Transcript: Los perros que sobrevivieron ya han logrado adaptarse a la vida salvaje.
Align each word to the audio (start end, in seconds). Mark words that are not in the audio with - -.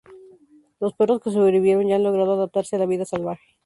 Los 0.79 0.93
perros 0.95 1.21
que 1.21 1.29
sobrevivieron 1.29 1.85
ya 1.87 1.95
han 1.97 2.01
logrado 2.03 2.33
adaptarse 2.33 2.75
a 2.75 2.79
la 2.79 2.87
vida 2.87 3.05
salvaje. 3.05 3.43